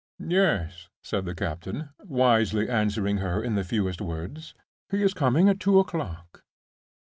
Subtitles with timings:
[0.17, 4.55] "Yes," said the captain, wisely answering her in the fewest words.
[4.89, 6.41] "He is coming at two o'clock."